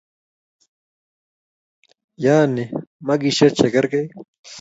[2.23, 2.63] Yaani
[3.07, 4.07] makishe che kerkei.